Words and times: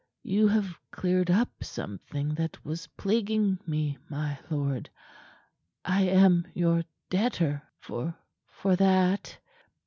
You 0.23 0.47
have 0.47 0.79
cleared 0.89 1.29
up 1.29 1.63
something 1.63 2.29
that 2.33 2.65
was 2.65 2.87
plaguing 2.97 3.59
me, 3.67 3.99
my 4.09 4.39
lord. 4.49 4.89
I 5.85 6.01
am 6.09 6.47
your 6.55 6.85
debtor 7.11 7.61
for 7.77 8.15
for 8.47 8.75
that. 8.77 9.37